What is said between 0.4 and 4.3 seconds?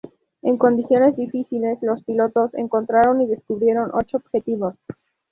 En condiciones difíciles, los pilotos encontraron y descubrieron ocho